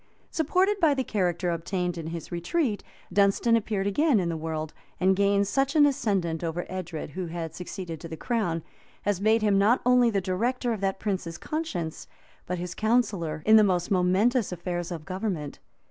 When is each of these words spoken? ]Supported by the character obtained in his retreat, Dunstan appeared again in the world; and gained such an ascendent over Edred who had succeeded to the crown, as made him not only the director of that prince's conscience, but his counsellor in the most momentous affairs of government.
]Supported 0.31 0.79
by 0.79 0.95
the 0.95 1.03
character 1.03 1.51
obtained 1.51 1.95
in 1.95 2.07
his 2.07 2.31
retreat, 2.31 2.83
Dunstan 3.13 3.55
appeared 3.55 3.85
again 3.85 4.19
in 4.19 4.29
the 4.29 4.35
world; 4.35 4.73
and 4.99 5.15
gained 5.15 5.47
such 5.47 5.75
an 5.75 5.85
ascendent 5.85 6.43
over 6.43 6.65
Edred 6.67 7.11
who 7.11 7.27
had 7.27 7.53
succeeded 7.53 8.01
to 8.01 8.07
the 8.07 8.17
crown, 8.17 8.63
as 9.05 9.21
made 9.21 9.43
him 9.43 9.59
not 9.59 9.79
only 9.85 10.09
the 10.09 10.19
director 10.19 10.73
of 10.73 10.81
that 10.81 10.99
prince's 10.99 11.37
conscience, 11.37 12.07
but 12.47 12.57
his 12.57 12.73
counsellor 12.73 13.43
in 13.45 13.57
the 13.57 13.63
most 13.63 13.91
momentous 13.91 14.51
affairs 14.51 14.91
of 14.91 15.05
government. 15.05 15.59